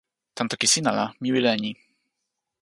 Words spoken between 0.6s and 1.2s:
sina la,